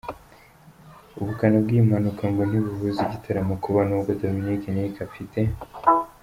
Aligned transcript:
Ubukana 1.19 1.57
bwiyi 1.63 1.81
mpanuka 1.87 2.23
ngo 2.31 2.41
ntibubuza 2.49 3.01
igitaramo 3.05 3.53
kuba 3.63 3.79
nubwo 3.87 4.11
Dominic 4.21 4.61
Nic 4.75 4.95
afite. 5.07 5.39